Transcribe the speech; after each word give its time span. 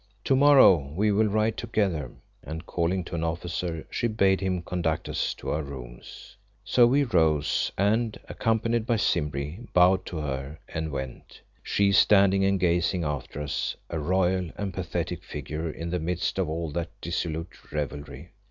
To 0.23 0.35
morrow 0.35 0.91
we 0.95 1.11
will 1.11 1.27
ride 1.27 1.57
together," 1.57 2.09
and 2.41 2.65
calling 2.65 3.03
to 3.03 3.13
an 3.13 3.23
officer, 3.23 3.85
she 3.91 4.07
bade 4.07 4.41
him 4.41 4.63
conduct 4.63 5.07
us 5.07 5.35
to 5.35 5.51
our 5.51 5.61
rooms. 5.61 6.35
So 6.65 6.87
we 6.87 7.03
rose, 7.03 7.71
and, 7.77 8.19
accompanied 8.27 8.87
by 8.87 8.95
Simbri, 8.95 9.67
bowed 9.73 10.07
to 10.07 10.17
her 10.17 10.57
and 10.69 10.89
went, 10.91 11.41
she 11.61 11.91
standing 11.91 12.43
and 12.43 12.59
gazing 12.59 13.03
after 13.03 13.43
us, 13.43 13.75
a 13.91 13.99
royal 13.99 14.49
and 14.57 14.73
pathetic 14.73 15.23
figure 15.23 15.69
in 15.69 15.91
the 15.91 15.99
midst 15.99 16.39
of 16.39 16.49
all 16.49 16.71
that 16.71 16.89
dissolute 17.01 17.71
revelry. 17.71 18.31